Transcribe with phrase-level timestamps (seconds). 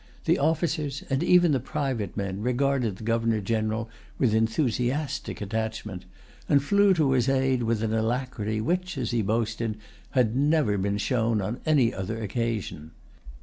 [0.25, 6.05] The officers, and even the private men, regarded the Governor General with enthusiastic attachment,
[6.49, 9.77] and flew to his aid with an alacrity which, as he boasted,
[10.17, 12.89] had never been shown on any other occasion.